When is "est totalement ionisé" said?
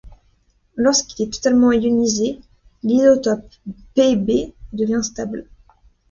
1.27-2.41